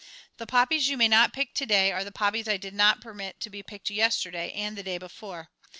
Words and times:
The 0.37 0.47
poppies 0.47 0.89
you 0.89 0.97
may 0.97 1.07
not 1.07 1.31
pick 1.31 1.53
to 1.53 1.65
day 1.67 1.91
are 1.91 2.03
the 2.03 2.11
poppies 2.11 2.47
I 2.47 2.57
did 2.57 2.73
not 2.73 3.01
permit 3.01 3.39
to 3.41 3.51
be 3.51 3.61
picked 3.61 3.91
yesterday 3.91 4.51
and 4.53 4.75
the 4.75 4.81
day 4.81 4.97
before. 4.97 5.51